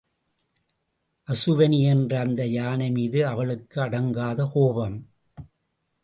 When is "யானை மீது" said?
2.45-3.27